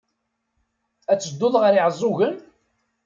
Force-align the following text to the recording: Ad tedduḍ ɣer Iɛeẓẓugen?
Ad 1.11 1.19
tedduḍ 1.19 1.55
ɣer 1.59 1.73
Iɛeẓẓugen? 1.75 2.35